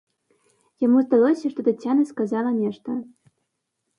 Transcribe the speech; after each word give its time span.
Яму 0.85 1.01
здалося, 1.07 1.45
што 1.51 1.65
Тацяна 1.67 2.03
сказала 2.13 2.51
нешта. 2.61 2.95